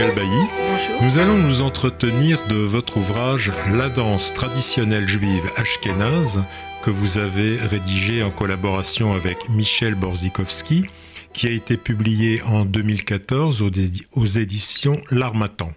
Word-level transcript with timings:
Daniel 0.00 0.16
Bailly. 0.16 0.46
Bonjour. 0.56 1.02
Nous 1.02 1.18
allons 1.18 1.36
nous 1.36 1.60
entretenir 1.60 2.38
de 2.48 2.54
votre 2.54 2.96
ouvrage 2.96 3.52
La 3.74 3.90
danse 3.90 4.32
traditionnelle 4.32 5.06
juive 5.06 5.42
ashkénaze 5.58 6.42
que 6.82 6.88
vous 6.88 7.18
avez 7.18 7.56
rédigé 7.58 8.22
en 8.22 8.30
collaboration 8.30 9.12
avec 9.12 9.36
Michel 9.50 9.94
Borzikowski, 9.94 10.86
qui 11.34 11.48
a 11.48 11.50
été 11.50 11.76
publié 11.76 12.40
en 12.44 12.64
2014 12.64 13.60
aux, 13.60 13.68
édi- 13.68 14.06
aux 14.12 14.24
éditions 14.24 15.02
L'Armatan. 15.10 15.70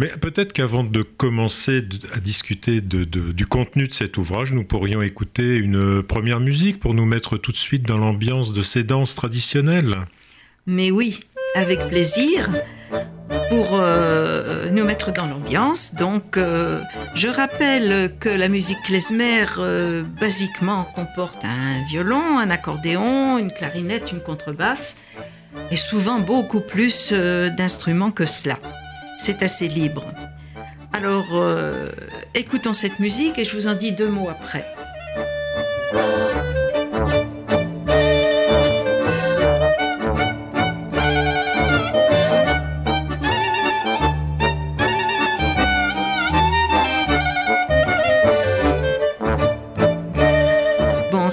Mais 0.00 0.08
peut-être 0.08 0.52
qu'avant 0.52 0.82
de 0.82 1.02
commencer 1.02 1.84
à 2.12 2.18
discuter 2.18 2.80
de- 2.80 3.04
de- 3.04 3.30
du 3.30 3.46
contenu 3.46 3.86
de 3.86 3.92
cet 3.92 4.16
ouvrage, 4.16 4.50
nous 4.52 4.64
pourrions 4.64 5.02
écouter 5.02 5.54
une 5.54 6.02
première 6.02 6.40
musique 6.40 6.80
pour 6.80 6.94
nous 6.94 7.06
mettre 7.06 7.36
tout 7.38 7.52
de 7.52 7.56
suite 7.56 7.84
dans 7.84 7.98
l'ambiance 7.98 8.52
de 8.52 8.62
ces 8.62 8.82
danses 8.82 9.14
traditionnelles. 9.14 9.94
Mais 10.66 10.90
oui, 10.90 11.20
avec 11.54 11.86
plaisir, 11.88 12.48
pour 13.52 13.74
euh, 13.74 14.70
nous 14.70 14.82
mettre 14.82 15.12
dans 15.12 15.26
l'ambiance. 15.26 15.94
Donc, 15.94 16.38
euh, 16.38 16.80
je 17.14 17.28
rappelle 17.28 18.14
que 18.18 18.30
la 18.30 18.48
musique 18.48 18.78
klezmer, 18.82 19.44
euh, 19.58 20.02
basiquement, 20.02 20.84
comporte 20.94 21.44
un 21.44 21.84
violon, 21.84 22.38
un 22.38 22.48
accordéon, 22.48 23.36
une 23.36 23.52
clarinette, 23.52 24.10
une 24.10 24.20
contrebasse, 24.20 25.02
et 25.70 25.76
souvent 25.76 26.18
beaucoup 26.18 26.62
plus 26.62 27.12
d'instruments 27.12 28.10
que 28.10 28.24
cela. 28.24 28.56
C'est 29.18 29.42
assez 29.42 29.68
libre. 29.68 30.06
Alors, 30.94 31.44
écoutons 32.34 32.72
cette 32.72 32.98
musique 33.00 33.38
et 33.38 33.44
je 33.44 33.54
vous 33.54 33.66
en 33.66 33.74
dis 33.74 33.92
deux 33.92 34.08
mots 34.08 34.30
après. 34.30 34.64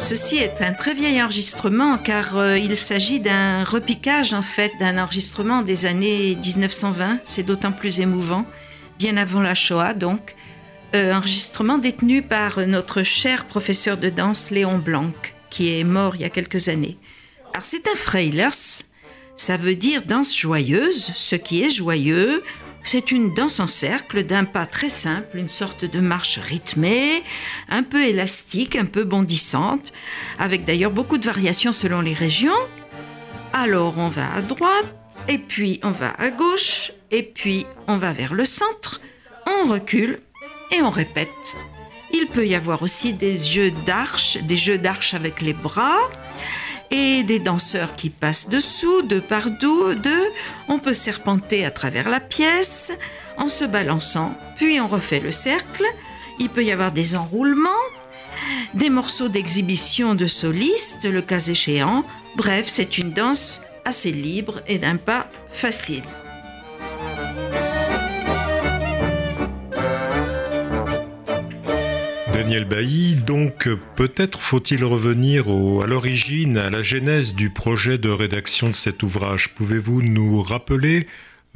Ceci 0.10 0.38
est 0.38 0.64
un 0.64 0.74
très 0.74 0.96
vieil 0.96 1.22
enregistrement 1.22 2.00
car 2.00 2.36
euh, 2.36 2.58
il 2.58 2.76
s'agit 2.76 3.20
d'un 3.20 3.64
repiquage 3.64 4.34
en 4.34 4.42
fait 4.42 4.72
d'un 4.80 4.98
enregistrement 4.98 5.62
des 5.62 5.86
années 5.86 6.36
1920. 6.44 7.20
C'est 7.26 7.44
d'autant 7.44 7.72
plus 7.72 8.00
émouvant, 8.00 8.48
bien 8.98 9.18
avant 9.18 9.40
la 9.40 9.54
Shoah 9.54 9.94
donc. 9.94 10.34
Euh, 10.96 11.14
enregistrement 11.14 11.78
détenu 11.78 12.24
par 12.24 12.66
notre 12.66 13.04
cher 13.04 13.46
professeur 13.46 13.98
de 13.98 14.10
danse 14.10 14.50
Léon 14.50 14.80
Blanc, 14.80 15.12
qui 15.52 15.80
est 15.80 15.84
mort 15.84 16.16
il 16.16 16.22
y 16.22 16.26
a 16.26 16.30
quelques 16.30 16.70
années. 16.70 16.98
Alors 17.54 17.64
c'est 17.64 17.88
un 17.88 17.96
Freilers, 17.96 18.82
ça 19.36 19.58
veut 19.58 19.76
dire 19.76 20.02
danse 20.08 20.36
joyeuse, 20.36 21.12
ce 21.14 21.36
qui 21.36 21.62
est 21.64 21.70
joyeux. 21.70 22.44
C'est 22.84 23.12
une 23.12 23.34
danse 23.34 23.60
en 23.60 23.68
cercle 23.68 24.24
d'un 24.24 24.46
pas 24.46 24.66
très 24.66 24.90
simple, 24.90 25.38
une 25.38 25.50
sorte 25.50 25.86
de 25.86 26.00
marche 26.00 26.40
rythmée, 26.40 27.24
un 27.70 27.84
peu 27.84 28.04
élastique, 28.04 28.76
un 28.76 28.86
peu 28.86 29.04
bondissante, 29.04 29.94
avec 30.40 30.66
d'ailleurs 30.66 30.92
beaucoup 30.92 31.18
de 31.18 31.26
variations 31.26 31.74
selon 31.74 32.02
les 32.02 32.14
régions. 32.14 32.52
Alors 33.54 33.98
on 33.98 34.08
va 34.08 34.34
à 34.34 34.42
droite, 34.42 34.94
et 35.28 35.38
puis 35.38 35.80
on 35.84 35.92
va 35.92 36.12
à 36.18 36.32
gauche, 36.32 36.92
et 37.12 37.24
puis 37.24 37.66
on 37.88 37.98
va 37.98 38.14
vers 38.14 38.34
le 38.34 38.46
centre, 38.46 39.02
on 39.46 39.68
recule 39.70 40.20
et 40.72 40.82
on 40.82 40.90
répète. 40.90 41.58
Il 42.12 42.28
peut 42.28 42.48
y 42.48 42.56
avoir 42.56 42.82
aussi 42.82 43.14
des 43.14 43.38
jeux 43.38 43.72
d'arche, 43.86 44.38
des 44.38 44.58
jeux 44.58 44.78
d'arche 44.78 45.14
avec 45.14 45.42
les 45.42 45.54
bras 45.54 46.10
et 46.92 47.24
des 47.24 47.40
danseurs 47.40 47.96
qui 47.96 48.10
passent 48.10 48.50
dessous, 48.50 49.02
deux 49.04 49.22
par 49.22 49.52
deux, 49.52 49.96
deux. 49.96 50.28
On 50.68 50.80
peut 50.80 50.94
serpenter 50.94 51.66
à 51.66 51.72
travers 51.72 52.10
la 52.10 52.20
pièce 52.20 52.92
en 53.38 53.50
se 53.50 53.66
balançant, 53.66 54.36
puis 54.58 54.80
on 54.80 54.88
refait 54.88 55.20
le 55.20 55.32
cercle. 55.32 55.86
Il 56.40 56.50
peut 56.50 56.64
y 56.64 56.72
avoir 56.72 56.92
des 56.92 57.16
enroulements, 57.16 57.70
des 58.74 58.90
morceaux 58.90 59.30
d'exhibition 59.30 60.16
de 60.16 60.28
solistes, 60.28 61.06
le 61.06 61.22
cas 61.22 61.40
échéant. 61.40 62.06
Bref, 62.36 62.66
c'est 62.68 62.98
une 62.98 63.12
danse 63.12 63.62
assez 63.86 64.12
libre 64.12 64.62
et 64.68 64.78
d'un 64.78 64.98
pas 64.98 65.30
facile. 65.50 66.04
Daniel 72.40 72.64
Bailly, 72.64 73.18
donc 73.18 73.68
peut-être 73.98 74.40
faut-il 74.40 74.86
revenir 74.86 75.50
à 75.50 75.88
l'origine, 75.88 76.58
à 76.58 76.70
la 76.70 76.82
genèse 76.82 77.36
du 77.36 77.50
projet 77.50 77.98
de 77.98 78.10
rédaction 78.10 78.70
de 78.70 78.76
cet 78.76 79.04
ouvrage. 79.04 79.54
Pouvez-vous 79.56 80.02
nous 80.02 80.42
rappeler 80.42 81.06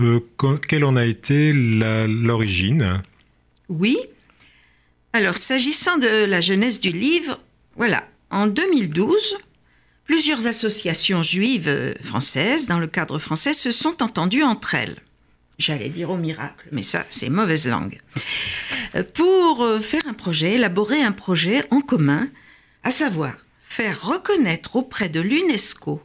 euh, 0.02 0.20
quelle 0.68 0.84
en 0.84 0.98
a 0.98 1.06
été 1.06 1.54
l'origine? 1.54 3.02
Oui. 3.70 3.98
Alors, 5.14 5.38
s'agissant 5.38 5.98
de 6.00 6.26
la 6.26 6.42
jeunesse 6.42 6.82
du 6.82 6.92
livre, 6.92 7.40
voilà, 7.78 8.04
en 8.30 8.48
2012, 8.48 9.38
plusieurs 10.04 10.48
associations 10.48 11.24
juives 11.24 11.70
euh, 11.70 11.94
françaises, 12.02 12.68
dans 12.68 12.80
le 12.80 12.88
cadre 12.88 13.20
français, 13.20 13.54
se 13.54 13.72
sont 13.72 14.04
entendues 14.04 14.44
entre 14.44 14.76
elles. 14.76 14.98
J'allais 15.60 15.90
dire 15.90 16.10
au 16.10 16.18
miracle, 16.18 16.68
mais 16.72 16.84
ça, 16.84 17.06
c'est 17.10 17.30
mauvaise 17.30 17.68
langue. 17.68 18.00
Pour 19.14 19.64
euh, 19.64 19.80
faire 19.80 20.08
un 20.08 20.14
projet, 20.14 20.54
élaborer 20.54 21.02
un 21.02 21.12
projet 21.12 21.66
en 21.72 21.82
commun, 21.82 22.30
à 22.84 22.92
savoir 22.92 23.34
faire 23.60 24.02
reconnaître 24.02 24.76
auprès 24.76 25.10
de 25.10 25.22
l'UNESCO 25.22 26.02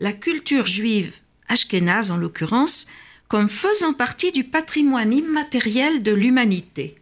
la 0.00 0.12
culture 0.14 0.66
juive, 0.66 1.14
ashkénaze 1.48 2.10
en 2.10 2.16
l'occurrence, 2.16 2.86
comme 3.28 3.48
faisant 3.48 3.92
partie 3.92 4.32
du 4.32 4.44
patrimoine 4.44 5.12
immatériel 5.12 6.02
de 6.02 6.12
l'humanité. 6.12 6.96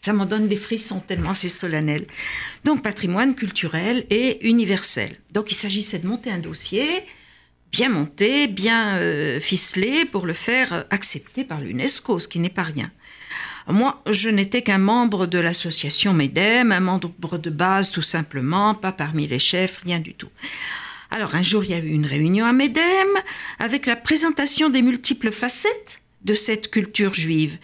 Ça 0.00 0.12
m'en 0.12 0.26
donne 0.26 0.48
des 0.48 0.56
frissons 0.56 1.00
tellement 1.00 1.32
c'est 1.32 1.48
solennel. 1.48 2.06
Donc 2.64 2.82
patrimoine 2.82 3.34
culturel 3.34 4.04
et 4.10 4.46
universel. 4.46 5.16
Donc 5.32 5.50
il 5.50 5.54
s'agissait 5.54 5.98
de 5.98 6.06
monter 6.06 6.30
un 6.30 6.38
dossier 6.38 6.86
bien 7.72 7.88
monté, 7.88 8.46
bien 8.46 8.96
euh, 8.98 9.40
ficelé 9.40 10.04
pour 10.04 10.26
le 10.26 10.34
faire 10.34 10.72
euh, 10.72 10.82
accepter 10.90 11.42
par 11.42 11.60
l'UNESCO, 11.60 12.20
ce 12.20 12.28
qui 12.28 12.38
n'est 12.38 12.50
pas 12.50 12.62
rien. 12.62 12.90
Moi, 13.68 14.02
je 14.10 14.28
n'étais 14.28 14.62
qu'un 14.62 14.78
membre 14.78 15.26
de 15.26 15.38
l'association 15.38 16.12
MEDEM, 16.12 16.72
un 16.72 16.80
membre 16.80 17.38
de 17.38 17.50
base 17.50 17.90
tout 17.90 18.02
simplement, 18.02 18.74
pas 18.74 18.92
parmi 18.92 19.26
les 19.26 19.38
chefs, 19.38 19.80
rien 19.84 20.00
du 20.00 20.14
tout. 20.14 20.28
Alors 21.10 21.34
un 21.34 21.42
jour, 21.42 21.62
il 21.64 21.70
y 21.70 21.74
a 21.74 21.78
eu 21.78 21.88
une 21.88 22.06
réunion 22.06 22.44
à 22.44 22.52
MEDEM 22.52 23.08
avec 23.58 23.86
la 23.86 23.96
présentation 23.96 24.68
des 24.68 24.82
multiples 24.82 25.30
facettes 25.30 26.00
de 26.24 26.34
cette 26.34 26.70
culture 26.70 27.14
juive. 27.14 27.58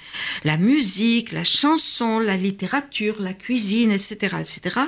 La 0.44 0.56
musique, 0.56 1.32
la 1.32 1.44
chanson, 1.44 2.18
la 2.18 2.36
littérature, 2.36 3.20
la 3.20 3.32
cuisine, 3.32 3.90
etc., 3.90 4.36
etc., 4.40 4.80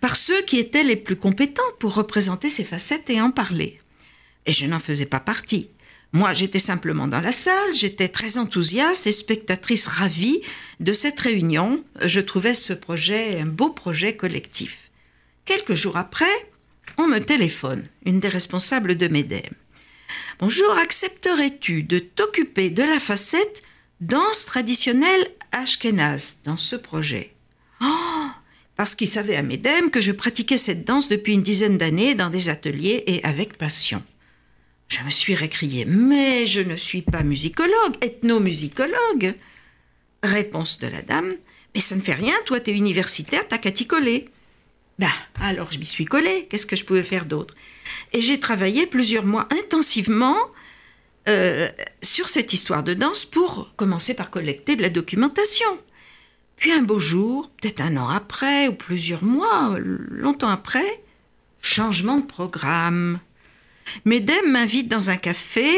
par 0.00 0.16
ceux 0.16 0.42
qui 0.42 0.58
étaient 0.58 0.84
les 0.84 0.96
plus 0.96 1.16
compétents 1.16 1.62
pour 1.78 1.94
représenter 1.94 2.50
ces 2.50 2.64
facettes 2.64 3.10
et 3.10 3.20
en 3.20 3.30
parler. 3.30 3.80
Et 4.46 4.52
je 4.52 4.66
n'en 4.66 4.80
faisais 4.80 5.06
pas 5.06 5.20
partie. 5.20 5.68
Moi, 6.12 6.32
j'étais 6.32 6.58
simplement 6.58 7.06
dans 7.06 7.20
la 7.20 7.30
salle, 7.30 7.74
j'étais 7.74 8.08
très 8.08 8.36
enthousiaste 8.36 9.06
et 9.06 9.12
spectatrice 9.12 9.86
ravie 9.86 10.42
de 10.80 10.92
cette 10.92 11.20
réunion. 11.20 11.76
Je 12.04 12.18
trouvais 12.18 12.54
ce 12.54 12.72
projet 12.72 13.38
un 13.40 13.46
beau 13.46 13.70
projet 13.70 14.16
collectif. 14.16 14.90
Quelques 15.44 15.76
jours 15.76 15.96
après, 15.96 16.26
on 16.98 17.06
me 17.06 17.20
téléphone, 17.20 17.86
une 18.04 18.18
des 18.18 18.28
responsables 18.28 18.96
de 18.96 19.06
MEDEM. 19.06 19.54
Bonjour, 20.40 20.76
accepterais-tu 20.78 21.84
de 21.84 21.98
t'occuper 22.00 22.70
de 22.70 22.82
la 22.82 22.98
facette 22.98 23.62
danse 24.00 24.46
traditionnelle 24.46 25.28
ashkénaze 25.52 26.38
dans 26.44 26.56
ce 26.56 26.74
projet? 26.74 27.32
Oh 27.80 28.26
Parce 28.76 28.96
qu'ils 28.96 29.08
savaient 29.08 29.36
à 29.36 29.42
MEDEM 29.42 29.90
que 29.90 30.00
je 30.00 30.12
pratiquais 30.12 30.58
cette 30.58 30.84
danse 30.84 31.08
depuis 31.08 31.34
une 31.34 31.42
dizaine 31.42 31.78
d'années 31.78 32.14
dans 32.14 32.30
des 32.30 32.48
ateliers 32.48 33.04
et 33.06 33.22
avec 33.22 33.58
passion. 33.58 34.02
Je 34.90 35.02
me 35.04 35.10
suis 35.10 35.34
récriée 35.34 35.84
Mais 35.86 36.46
je 36.46 36.60
ne 36.60 36.76
suis 36.76 37.02
pas 37.02 37.22
musicologue, 37.22 37.94
ethnomusicologue. 38.02 39.34
Réponse 40.22 40.78
de 40.78 40.88
la 40.88 41.00
dame 41.00 41.32
Mais 41.74 41.80
ça 41.80 41.96
ne 41.96 42.00
fait 42.00 42.14
rien, 42.14 42.34
toi 42.44 42.60
t'es 42.60 42.72
universitaire, 42.72 43.46
t'as 43.48 43.58
qu'à 43.58 43.70
t'y. 43.70 43.88
Ben, 44.98 45.08
alors 45.40 45.72
je 45.72 45.78
m'y 45.78 45.86
suis 45.86 46.04
collée, 46.04 46.46
qu'est-ce 46.50 46.66
que 46.66 46.76
je 46.76 46.84
pouvais 46.84 47.02
faire 47.02 47.24
d'autre? 47.24 47.54
Et 48.12 48.20
j'ai 48.20 48.38
travaillé 48.38 48.86
plusieurs 48.86 49.24
mois 49.24 49.48
intensivement 49.50 50.36
euh, 51.28 51.70
sur 52.02 52.28
cette 52.28 52.52
histoire 52.52 52.82
de 52.82 52.92
danse 52.92 53.24
pour 53.24 53.72
commencer 53.76 54.12
par 54.12 54.30
collecter 54.30 54.76
de 54.76 54.82
la 54.82 54.90
documentation. 54.90 55.78
Puis 56.56 56.72
un 56.72 56.82
beau 56.82 56.98
jour, 56.98 57.50
peut-être 57.62 57.80
un 57.80 57.96
an 57.96 58.08
après, 58.08 58.68
ou 58.68 58.74
plusieurs 58.74 59.24
mois, 59.24 59.78
longtemps 59.78 60.50
après, 60.50 61.02
changement 61.62 62.18
de 62.18 62.26
programme. 62.26 63.20
Medem 64.04 64.50
m'invite 64.50 64.88
dans 64.88 65.10
un 65.10 65.16
café 65.16 65.76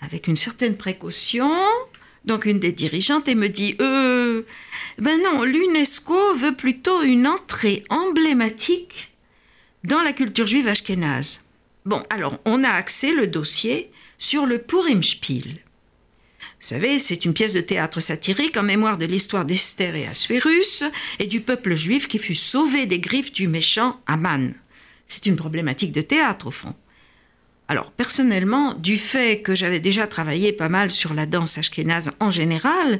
avec 0.00 0.26
une 0.26 0.36
certaine 0.36 0.76
précaution. 0.76 1.50
Donc 2.24 2.44
une 2.44 2.58
des 2.58 2.72
dirigeantes 2.72 3.28
et 3.28 3.34
me 3.34 3.48
dit 3.48 3.76
euh, 3.80 4.42
ben 4.98 5.20
non, 5.22 5.44
l'UNESCO 5.44 6.34
veut 6.34 6.54
plutôt 6.54 7.02
une 7.02 7.26
entrée 7.26 7.84
emblématique 7.88 9.12
dans 9.84 10.02
la 10.02 10.12
culture 10.12 10.46
juive 10.46 10.68
ashkénaze. 10.68 11.40
Bon, 11.86 12.02
alors 12.10 12.38
on 12.44 12.64
a 12.64 12.70
axé 12.70 13.12
le 13.12 13.26
dossier 13.26 13.90
sur 14.18 14.44
le 14.44 14.58
Purim 14.58 15.02
Spiel. 15.02 15.60
savez, 16.60 16.98
c'est 16.98 17.24
une 17.24 17.32
pièce 17.32 17.54
de 17.54 17.60
théâtre 17.60 18.00
satirique 18.00 18.56
en 18.56 18.64
mémoire 18.64 18.98
de 18.98 19.06
l'histoire 19.06 19.44
d'Esther 19.44 19.94
et 19.94 20.06
Assuérus 20.06 20.84
et 21.18 21.26
du 21.26 21.40
peuple 21.40 21.76
juif 21.76 22.08
qui 22.08 22.18
fut 22.18 22.34
sauvé 22.34 22.86
des 22.86 22.98
griffes 22.98 23.32
du 23.32 23.48
méchant 23.48 24.00
Aman. 24.06 24.52
C'est 25.06 25.26
une 25.26 25.36
problématique 25.36 25.92
de 25.92 26.02
théâtre 26.02 26.48
au 26.48 26.50
fond. 26.50 26.74
Alors 27.68 27.92
personnellement, 27.92 28.72
du 28.72 28.96
fait 28.96 29.42
que 29.42 29.54
j'avais 29.54 29.78
déjà 29.78 30.06
travaillé 30.06 30.52
pas 30.52 30.70
mal 30.70 30.90
sur 30.90 31.12
la 31.12 31.26
danse 31.26 31.58
ashkénaze 31.58 32.12
en 32.18 32.30
général 32.30 32.98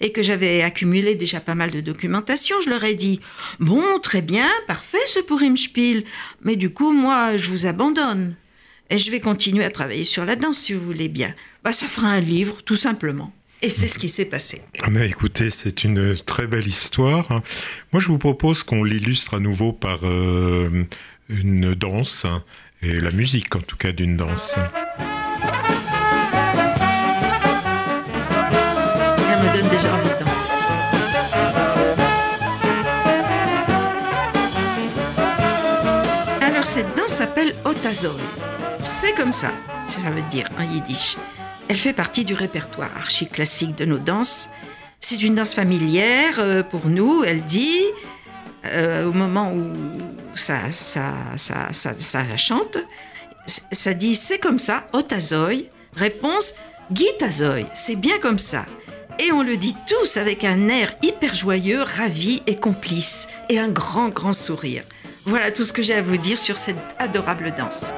et 0.00 0.10
que 0.10 0.24
j'avais 0.24 0.62
accumulé 0.62 1.14
déjà 1.14 1.38
pas 1.38 1.54
mal 1.54 1.70
de 1.70 1.80
documentation, 1.80 2.56
je 2.60 2.70
leur 2.70 2.82
ai 2.82 2.94
dit 2.94 3.20
Bon, 3.60 3.84
très 4.02 4.20
bien, 4.20 4.48
parfait 4.66 4.98
ce 5.06 5.20
Purimspiel, 5.20 6.04
mais 6.42 6.56
du 6.56 6.70
coup, 6.70 6.92
moi, 6.92 7.36
je 7.36 7.48
vous 7.48 7.66
abandonne. 7.66 8.34
Et 8.90 8.98
je 8.98 9.10
vais 9.10 9.20
continuer 9.20 9.64
à 9.64 9.70
travailler 9.70 10.04
sur 10.04 10.24
la 10.24 10.34
danse 10.34 10.58
si 10.58 10.72
vous 10.72 10.84
voulez 10.84 11.08
bien. 11.08 11.34
Bah, 11.62 11.72
ça 11.72 11.86
fera 11.86 12.08
un 12.08 12.20
livre, 12.20 12.62
tout 12.64 12.74
simplement. 12.74 13.32
Et 13.60 13.70
c'est 13.70 13.88
ce 13.88 13.98
qui 13.98 14.08
s'est 14.08 14.24
passé. 14.24 14.62
Mais 14.88 15.08
écoutez, 15.08 15.50
c'est 15.50 15.84
une 15.84 16.16
très 16.16 16.46
belle 16.46 16.66
histoire. 16.66 17.28
Moi, 17.92 18.00
je 18.00 18.06
vous 18.06 18.18
propose 18.18 18.62
qu'on 18.62 18.84
l'illustre 18.84 19.34
à 19.34 19.40
nouveau 19.40 19.72
par 19.72 20.06
euh, 20.06 20.86
une 21.28 21.74
danse 21.74 22.24
et 22.82 23.00
la 23.00 23.10
musique 23.10 23.54
en 23.54 23.60
tout 23.60 23.76
cas 23.76 23.92
d'une 23.92 24.16
danse. 24.16 24.58
Elle 29.30 29.42
me 29.42 29.56
donne 29.56 29.68
déjà 29.70 29.94
envie 29.94 30.08
de 30.08 30.18
danser. 30.20 30.48
Alors 36.40 36.64
cette 36.64 36.96
danse 36.96 37.08
s'appelle 37.08 37.54
Otazoy. 37.64 38.20
C'est 38.82 39.14
comme 39.14 39.32
ça, 39.32 39.50
ça 39.86 40.10
veut 40.10 40.22
dire 40.30 40.46
en 40.58 40.62
yiddish. 40.62 41.16
Elle 41.68 41.76
fait 41.76 41.92
partie 41.92 42.24
du 42.24 42.34
répertoire 42.34 42.90
archi-classique 42.96 43.76
de 43.76 43.84
nos 43.84 43.98
danses. 43.98 44.50
C'est 45.00 45.22
une 45.22 45.34
danse 45.34 45.54
familière 45.54 46.38
euh, 46.38 46.62
pour 46.62 46.88
nous, 46.88 47.22
elle 47.24 47.44
dit, 47.44 47.82
euh, 48.66 49.06
au 49.06 49.12
moment 49.12 49.52
où 49.52 49.72
ça, 50.34 50.70
ça, 50.70 51.12
ça, 51.36 51.68
ça, 51.72 52.36
chante, 52.36 52.78
ça 53.46 53.94
dit 53.94 54.14
c'est 54.14 54.38
comme 54.38 54.58
ça, 54.58 54.86
otazoy. 54.92 55.68
Réponse, 55.96 56.54
guitazoy, 56.92 57.66
c'est 57.74 57.96
bien 57.96 58.18
comme 58.18 58.38
ça. 58.38 58.66
Et 59.18 59.32
on 59.32 59.42
le 59.42 59.56
dit 59.56 59.74
tous 59.88 60.16
avec 60.16 60.44
un 60.44 60.68
air 60.68 60.94
hyper 61.02 61.34
joyeux, 61.34 61.82
ravi 61.82 62.42
et 62.46 62.54
complice, 62.54 63.26
et 63.48 63.58
un 63.58 63.68
grand, 63.68 64.10
grand 64.10 64.32
sourire. 64.32 64.84
Voilà 65.24 65.50
tout 65.50 65.64
ce 65.64 65.72
que 65.72 65.82
j'ai 65.82 65.94
à 65.94 66.02
vous 66.02 66.16
dire 66.16 66.38
sur 66.38 66.56
cette 66.56 66.76
adorable 66.98 67.52
danse. 67.56 67.92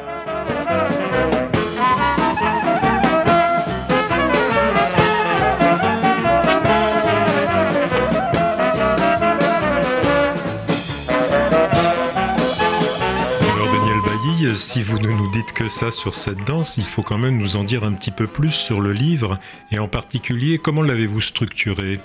Si 14.60 14.82
vous 14.82 14.98
ne 14.98 15.08
nous 15.08 15.30
dites 15.32 15.52
que 15.54 15.68
ça 15.68 15.90
sur 15.90 16.14
cette 16.14 16.44
danse, 16.44 16.76
il 16.76 16.84
faut 16.84 17.02
quand 17.02 17.16
même 17.16 17.38
nous 17.38 17.56
en 17.56 17.64
dire 17.64 17.82
un 17.82 17.94
petit 17.94 18.10
peu 18.10 18.26
plus 18.26 18.52
sur 18.52 18.82
le 18.82 18.92
livre 18.92 19.40
et 19.72 19.78
en 19.78 19.88
particulier 19.88 20.58
comment 20.58 20.82
l'avez-vous 20.82 21.22
structuré? 21.22 21.98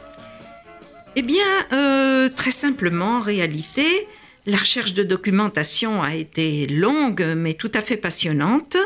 Eh 1.17 1.21
bien, 1.21 1.43
euh, 1.73 2.29
très 2.29 2.51
simplement, 2.51 3.17
en 3.17 3.21
réalité, 3.21 4.07
la 4.45 4.55
recherche 4.55 4.93
de 4.93 5.03
documentation 5.03 6.01
a 6.01 6.15
été 6.15 6.65
longue 6.67 7.25
mais 7.35 7.55
tout 7.55 7.71
à 7.73 7.81
fait 7.81 7.97
passionnante. 7.97 8.77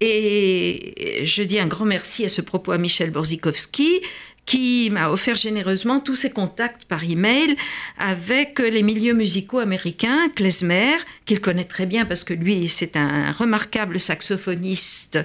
Et 0.00 1.22
je 1.24 1.42
dis 1.42 1.60
un 1.60 1.68
grand 1.68 1.86
merci 1.86 2.24
à 2.24 2.28
ce 2.28 2.40
propos 2.40 2.72
à 2.72 2.78
Michel 2.78 3.10
Borzikowski 3.10 4.00
qui 4.46 4.88
m'a 4.90 5.10
offert 5.10 5.34
généreusement 5.34 5.98
tous 5.98 6.14
ses 6.14 6.30
contacts 6.30 6.84
par 6.84 7.02
email 7.02 7.56
avec 7.98 8.60
les 8.60 8.82
milieux 8.82 9.12
musicaux 9.12 9.58
américains, 9.58 10.28
klezmer, 10.34 10.96
qu'il 11.26 11.40
connaît 11.40 11.64
très 11.64 11.84
bien 11.84 12.06
parce 12.06 12.22
que 12.22 12.32
lui, 12.32 12.68
c'est 12.68 12.96
un 12.96 13.32
remarquable 13.32 13.98
saxophoniste 13.98 15.18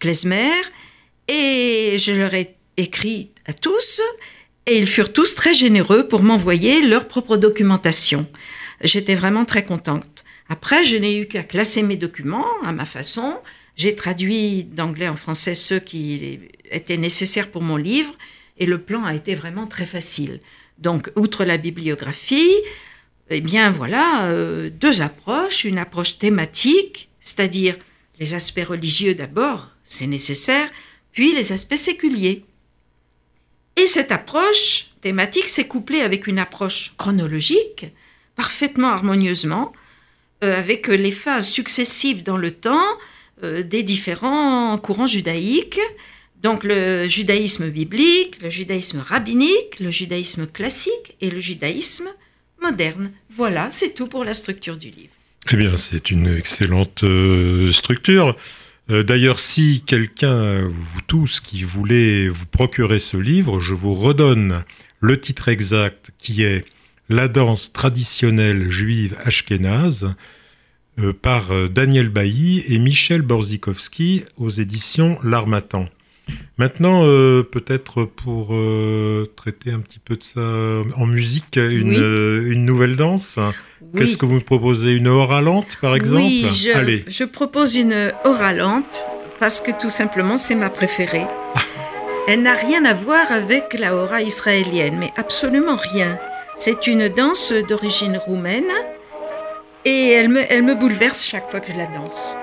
klezmer. 0.00 0.50
Et 1.28 1.98
je 1.98 2.12
leur 2.12 2.32
ai 2.34 2.56
écrit 2.78 3.30
à 3.46 3.52
tous 3.52 4.00
et 4.66 4.78
ils 4.78 4.86
furent 4.86 5.12
tous 5.12 5.34
très 5.34 5.52
généreux 5.52 6.08
pour 6.08 6.22
m'envoyer 6.22 6.80
leur 6.80 7.06
propre 7.08 7.36
documentation. 7.36 8.26
J'étais 8.82 9.14
vraiment 9.14 9.44
très 9.44 9.64
contente. 9.64 10.24
Après, 10.48 10.84
je 10.84 10.96
n'ai 10.96 11.18
eu 11.18 11.26
qu'à 11.26 11.42
classer 11.42 11.82
mes 11.82 11.96
documents 11.96 12.46
à 12.64 12.72
ma 12.72 12.84
façon. 12.84 13.38
J'ai 13.76 13.94
traduit 13.94 14.64
d'anglais 14.64 15.08
en 15.08 15.16
français 15.16 15.54
ceux 15.54 15.78
qui 15.78 16.40
étaient 16.70 16.96
nécessaires 16.96 17.50
pour 17.50 17.62
mon 17.62 17.76
livre 17.76 18.14
et 18.58 18.66
le 18.66 18.80
plan 18.80 19.04
a 19.04 19.14
été 19.14 19.34
vraiment 19.34 19.66
très 19.66 19.86
facile. 19.86 20.40
Donc, 20.78 21.10
outre 21.16 21.44
la 21.44 21.56
bibliographie, 21.56 22.54
eh 23.30 23.40
bien 23.40 23.70
voilà, 23.70 24.26
euh, 24.26 24.70
deux 24.70 25.02
approches. 25.02 25.64
Une 25.64 25.78
approche 25.78 26.18
thématique, 26.18 27.08
c'est-à-dire 27.20 27.76
les 28.18 28.34
aspects 28.34 28.66
religieux 28.66 29.14
d'abord, 29.14 29.68
c'est 29.84 30.06
nécessaire, 30.06 30.68
puis 31.12 31.34
les 31.34 31.52
aspects 31.52 31.76
séculiers. 31.76 32.44
Et 33.76 33.86
cette 33.86 34.12
approche 34.12 34.90
thématique 35.00 35.48
s'est 35.48 35.66
couplée 35.66 36.00
avec 36.00 36.26
une 36.26 36.38
approche 36.38 36.94
chronologique, 36.98 37.86
parfaitement 38.36 38.88
harmonieusement, 38.88 39.72
euh, 40.44 40.58
avec 40.58 40.88
les 40.88 41.12
phases 41.12 41.48
successives 41.48 42.22
dans 42.22 42.36
le 42.36 42.50
temps 42.50 42.84
euh, 43.44 43.62
des 43.62 43.82
différents 43.82 44.76
courants 44.78 45.06
judaïques, 45.06 45.80
donc 46.42 46.64
le 46.64 47.08
judaïsme 47.08 47.70
biblique, 47.70 48.42
le 48.42 48.50
judaïsme 48.50 48.98
rabbinique, 48.98 49.78
le 49.78 49.90
judaïsme 49.90 50.46
classique 50.46 51.16
et 51.20 51.30
le 51.30 51.38
judaïsme 51.38 52.08
moderne. 52.60 53.12
Voilà, 53.30 53.70
c'est 53.70 53.94
tout 53.94 54.08
pour 54.08 54.24
la 54.24 54.34
structure 54.34 54.76
du 54.76 54.90
livre. 54.90 55.12
Eh 55.52 55.56
bien, 55.56 55.76
c'est 55.76 56.10
une 56.10 56.26
excellente 56.36 57.04
euh, 57.04 57.70
structure. 57.70 58.36
Euh, 58.90 59.02
d'ailleurs, 59.04 59.38
si 59.38 59.82
quelqu'un, 59.86 60.68
vous 60.68 61.00
tous, 61.06 61.40
qui 61.40 61.62
voulez 61.62 62.28
vous 62.28 62.46
procurer 62.46 62.98
ce 62.98 63.16
livre, 63.16 63.60
je 63.60 63.74
vous 63.74 63.94
redonne 63.94 64.64
le 65.00 65.20
titre 65.20 65.48
exact 65.48 66.10
qui 66.18 66.42
est 66.42 66.64
La 67.08 67.28
danse 67.28 67.72
traditionnelle 67.72 68.70
juive 68.70 69.16
ashkénaze 69.24 70.14
euh, 70.98 71.12
par 71.12 71.68
Daniel 71.70 72.08
Bailly 72.08 72.64
et 72.66 72.78
Michel 72.78 73.22
Borzikowski 73.22 74.24
aux 74.36 74.50
éditions 74.50 75.18
L'Armatan. 75.22 75.88
Maintenant, 76.58 77.04
euh, 77.04 77.42
peut-être 77.42 78.04
pour 78.04 78.48
euh, 78.52 79.32
traiter 79.36 79.72
un 79.72 79.80
petit 79.80 79.98
peu 79.98 80.16
de 80.16 80.22
ça 80.22 80.40
en 80.96 81.06
musique, 81.06 81.56
une, 81.56 81.96
euh, 81.98 82.54
nouvelle 82.54 82.96
danse. 82.96 83.38
Qu'est-ce 83.96 84.16
que 84.16 84.26
vous 84.26 84.36
me 84.36 84.40
proposez 84.40 84.92
Une 84.92 85.08
oralante, 85.08 85.76
par 85.80 85.94
exemple 85.94 86.22
Oui, 86.22 86.46
je, 86.52 87.02
je 87.08 87.24
propose 87.24 87.74
une 87.74 88.10
oralante 88.24 89.06
parce 89.40 89.60
que 89.60 89.72
tout 89.72 89.90
simplement, 89.90 90.36
c'est 90.36 90.54
ma 90.54 90.70
préférée. 90.70 91.26
Elle 92.28 92.42
n'a 92.42 92.54
rien 92.54 92.84
à 92.84 92.94
voir 92.94 93.32
avec 93.32 93.76
la 93.76 93.96
hora 93.96 94.22
israélienne, 94.22 94.96
mais 94.98 95.10
absolument 95.16 95.76
rien. 95.76 96.18
C'est 96.56 96.86
une 96.86 97.08
danse 97.08 97.52
d'origine 97.68 98.16
roumaine 98.18 98.70
et 99.84 100.10
elle 100.12 100.28
me, 100.28 100.40
elle 100.48 100.62
me 100.62 100.74
bouleverse 100.74 101.24
chaque 101.24 101.50
fois 101.50 101.60
que 101.60 101.72
je 101.72 101.78
la 101.78 101.86
danse. 101.86 102.36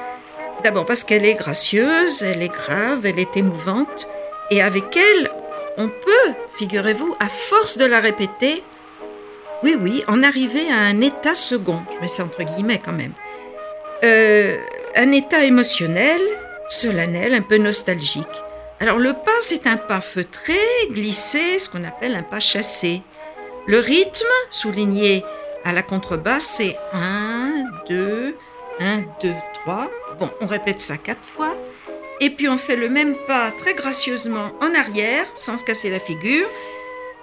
D'abord 0.64 0.86
parce 0.86 1.04
qu'elle 1.04 1.26
est 1.26 1.36
gracieuse, 1.36 2.24
elle 2.24 2.42
est 2.42 2.54
grave, 2.54 3.06
elle 3.06 3.20
est 3.20 3.38
émouvante, 3.38 4.08
et 4.52 4.62
avec 4.62 4.96
elle, 4.98 5.32
on 5.78 5.88
peut, 5.88 6.34
figurez-vous, 6.58 7.16
à 7.20 7.30
force 7.30 7.78
de 7.78 7.86
la 7.86 8.00
répéter, 8.00 8.64
oui, 9.64 9.76
oui, 9.80 10.04
en 10.08 10.22
arriver 10.24 10.70
à 10.70 10.80
un 10.80 11.02
état 11.02 11.34
second, 11.34 11.84
je 11.94 12.00
mets 12.02 12.08
ça 12.08 12.24
entre 12.24 12.44
guillemets 12.44 12.82
quand 12.84 12.94
même, 12.94 13.14
euh, 14.04 14.58
un 14.96 15.12
état 15.12 15.44
émotionnel, 15.44 16.22
solennel, 16.68 17.34
un 17.34 17.42
peu 17.42 17.58
nostalgique. 17.58 18.26
Alors 18.82 18.98
le 18.98 19.14
pas, 19.14 19.32
c'est 19.42 19.68
un 19.68 19.78
pas 19.78 20.02
feutré, 20.02 20.60
glissé, 20.92 21.60
ce 21.60 21.70
qu'on 21.70 21.84
appelle 21.84 22.16
un 22.16 22.24
pas 22.24 22.40
chassé. 22.40 23.02
Le 23.68 23.80
rythme, 23.80 24.26
souligné 24.50 25.24
à 25.66 25.74
la 25.74 25.84
contrebasse, 25.84 26.46
c'est 26.46 26.78
1, 26.94 27.66
2, 27.90 28.38
1, 28.80 29.00
2, 29.22 29.34
3. 29.66 29.90
Bon, 30.20 30.30
on 30.42 30.46
répète 30.46 30.82
ça 30.82 30.98
quatre 30.98 31.24
fois. 31.24 31.56
Et 32.20 32.30
puis 32.30 32.50
on 32.50 32.58
fait 32.58 32.76
le 32.76 32.90
même 32.90 33.16
pas 33.28 33.52
très 33.52 33.74
gracieusement 33.74 34.52
en 34.62 34.76
arrière, 34.76 35.26
sans 35.36 35.58
se 35.58 35.64
casser 35.64 35.90
la 35.90 36.00
figure. 36.00 36.48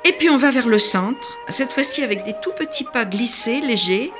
Et 0.04 0.12
puis 0.12 0.30
on 0.30 0.38
va 0.38 0.50
vers 0.50 0.68
le 0.68 0.78
centre, 0.78 1.36
cette 1.48 1.72
fois-ci 1.72 2.02
avec 2.02 2.24
des 2.24 2.34
tout 2.40 2.52
petits 2.52 2.86
pas 2.92 3.04
glissés, 3.04 3.60
légers, 3.60 4.12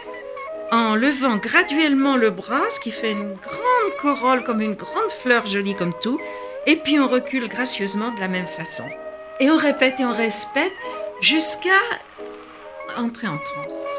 en 0.72 0.96
levant 0.96 1.36
graduellement 1.36 2.16
le 2.16 2.30
bras, 2.30 2.68
ce 2.70 2.80
qui 2.80 2.90
fait 2.90 3.12
une 3.12 3.34
grande 3.34 3.96
corolle 4.00 4.44
comme 4.44 4.60
une 4.60 4.74
grande 4.74 5.10
fleur 5.22 5.46
jolie 5.46 5.74
comme 5.74 5.94
tout. 6.00 6.20
Et 6.66 6.76
puis 6.76 6.98
on 6.98 7.06
recule 7.06 7.48
gracieusement 7.48 8.10
de 8.10 8.20
la 8.20 8.28
même 8.28 8.48
façon. 8.48 8.84
Et 9.38 9.50
on 9.50 9.56
répète 9.56 10.00
et 10.00 10.04
on 10.04 10.12
répète 10.12 10.72
jusqu'à 11.20 11.70
entrer 12.96 13.28
en 13.28 13.38
transe. 13.38 13.95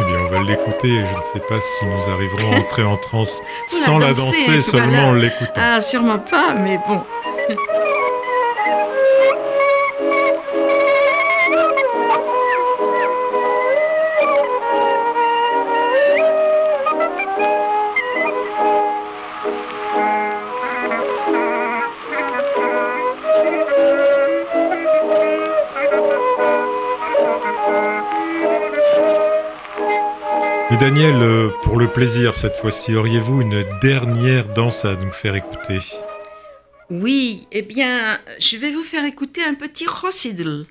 Eh 0.00 0.04
bien, 0.04 0.16
on 0.20 0.30
va 0.30 0.42
l'écouter 0.42 0.88
et 0.88 1.06
je 1.06 1.16
ne 1.16 1.22
sais 1.22 1.40
pas 1.48 1.60
si 1.60 1.86
nous 1.86 2.12
arriverons 2.12 2.52
à 2.52 2.60
entrer 2.60 2.84
en 2.84 2.96
transe 2.96 3.42
sans 3.68 3.98
la 3.98 4.12
danser, 4.12 4.62
seulement 4.62 5.08
en 5.08 5.12
l'écoutant. 5.14 5.52
Ah, 5.56 5.80
sûrement 5.80 6.18
pas, 6.18 6.54
mais 6.54 6.78
bon. 6.86 7.02
Daniel, 30.80 31.20
euh, 31.22 31.48
pour 31.64 31.76
le 31.76 31.88
plaisir 31.88 32.36
cette 32.36 32.54
fois-ci, 32.54 32.94
auriez-vous 32.94 33.40
une 33.40 33.64
dernière 33.82 34.48
danse 34.48 34.84
à 34.84 34.94
nous 34.94 35.10
faire 35.10 35.34
écouter? 35.34 35.80
Oui, 36.88 37.48
eh 37.50 37.62
bien, 37.62 38.16
je 38.38 38.56
vais 38.56 38.70
vous 38.70 38.84
faire 38.84 39.04
écouter 39.04 39.42
un 39.42 39.54
petit 39.54 39.86
rossidl, 39.86 40.66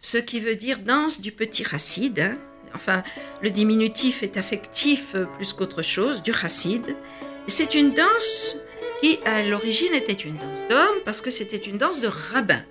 ce 0.00 0.18
qui 0.18 0.40
veut 0.40 0.56
dire 0.56 0.80
danse 0.80 1.20
du 1.20 1.30
petit 1.30 1.62
racide. 1.62 2.18
Hein. 2.18 2.38
Enfin, 2.74 3.04
le 3.40 3.50
diminutif 3.50 4.24
est 4.24 4.36
affectif 4.36 5.14
euh, 5.14 5.26
plus 5.36 5.52
qu'autre 5.52 5.82
chose, 5.82 6.24
du 6.24 6.32
racide. 6.32 6.96
C'est 7.46 7.76
une 7.76 7.94
danse 7.94 8.56
qui, 9.00 9.20
à 9.24 9.42
l'origine, 9.42 9.94
était 9.94 10.12
une 10.12 10.34
danse 10.34 10.68
d'homme 10.68 10.98
parce 11.04 11.20
que 11.20 11.30
c'était 11.30 11.56
une 11.56 11.78
danse 11.78 12.00
de 12.00 12.08
rabbin. 12.08 12.62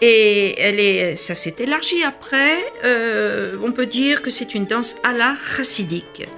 Et 0.00 0.58
elle 0.60 0.78
est, 0.78 1.16
ça 1.16 1.34
s'est 1.34 1.56
élargi 1.58 2.02
après. 2.04 2.72
Euh, 2.84 3.56
on 3.62 3.72
peut 3.72 3.86
dire 3.86 4.22
que 4.22 4.30
c'est 4.30 4.54
une 4.54 4.64
danse 4.64 4.96
à 5.02 5.12
la 5.12 5.34
chassidique. 5.34 6.28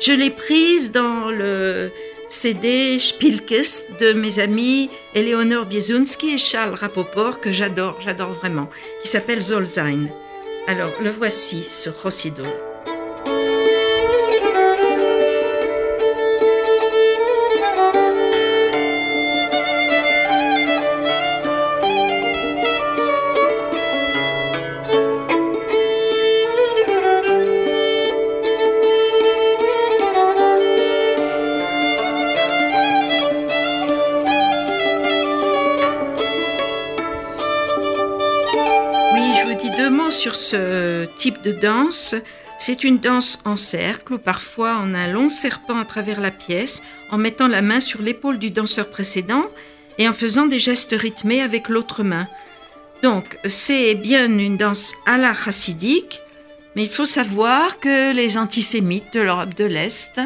Je 0.00 0.12
l'ai 0.12 0.30
prise 0.30 0.90
dans 0.90 1.30
le 1.30 1.90
CD 2.28 2.98
Spielkes 2.98 3.84
de 4.00 4.12
mes 4.12 4.40
amis 4.40 4.90
Eleonore 5.14 5.66
Biesunski 5.66 6.34
et 6.34 6.38
Charles 6.38 6.74
Rapoport, 6.74 7.40
que 7.40 7.52
j'adore, 7.52 8.00
j'adore 8.04 8.32
vraiment, 8.32 8.68
qui 9.02 9.08
s'appelle 9.08 9.40
Zolzain. 9.40 10.08
Alors, 10.66 10.90
le 11.00 11.10
voici, 11.10 11.62
ce 11.70 11.90
Rossidol. 11.90 12.73
De 41.44 41.52
danse. 41.52 42.14
C'est 42.58 42.84
une 42.84 42.98
danse 42.98 43.40
en 43.44 43.56
cercle 43.56 44.14
où 44.14 44.18
parfois 44.18 44.72
a 44.72 44.78
un 44.78 45.06
long 45.06 45.28
serpent 45.28 45.78
à 45.78 45.84
travers 45.84 46.20
la 46.20 46.30
pièce 46.30 46.82
en 47.10 47.18
mettant 47.18 47.48
la 47.48 47.62
main 47.62 47.80
sur 47.80 48.00
l'épaule 48.00 48.38
du 48.38 48.50
danseur 48.50 48.88
précédent 48.90 49.46
et 49.98 50.08
en 50.08 50.12
faisant 50.12 50.46
des 50.46 50.58
gestes 50.58 50.94
rythmés 50.96 51.42
avec 51.42 51.68
l'autre 51.68 52.02
main. 52.02 52.26
Donc 53.02 53.36
c'est 53.44 53.94
bien 53.94 54.26
une 54.38 54.56
danse 54.56 54.94
à 55.04 55.18
la 55.18 55.34
chassidique, 55.34 56.20
mais 56.74 56.84
il 56.84 56.88
faut 56.88 57.04
savoir 57.04 57.78
que 57.78 58.14
les 58.14 58.38
antisémites 58.38 59.12
de 59.12 59.20
l'Europe 59.20 59.54
de 59.54 59.64
l'Est, 59.64 60.20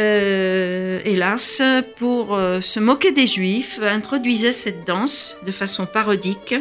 euh, 0.00 1.00
hélas, 1.04 1.62
pour 1.96 2.34
euh, 2.34 2.60
se 2.60 2.80
moquer 2.80 3.12
des 3.12 3.26
juifs, 3.26 3.80
introduisaient 3.82 4.52
cette 4.52 4.86
danse 4.86 5.36
de 5.46 5.52
façon 5.52 5.86
parodique 5.86 6.54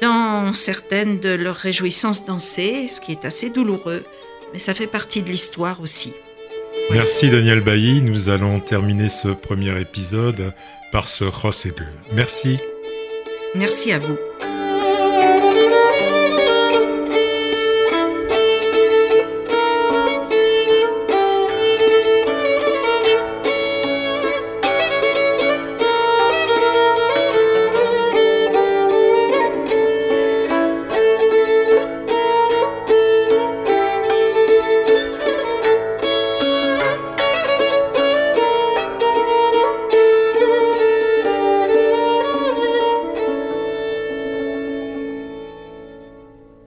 dans 0.00 0.52
certaines 0.54 1.20
de 1.20 1.30
leurs 1.30 1.56
réjouissances 1.56 2.24
dansées, 2.24 2.88
ce 2.88 3.00
qui 3.00 3.12
est 3.12 3.24
assez 3.24 3.50
douloureux, 3.50 4.04
mais 4.52 4.58
ça 4.58 4.74
fait 4.74 4.86
partie 4.86 5.22
de 5.22 5.28
l'histoire 5.28 5.80
aussi. 5.80 6.12
Merci 6.90 7.30
Daniel 7.30 7.60
Bailly, 7.60 8.02
nous 8.02 8.28
allons 8.28 8.60
terminer 8.60 9.08
ce 9.08 9.28
premier 9.28 9.78
épisode 9.80 10.52
par 10.92 11.08
ce 11.08 11.24
Rossebul. 11.24 11.86
Merci. 12.12 12.58
Merci 13.54 13.92
à 13.92 13.98
vous. 13.98 14.16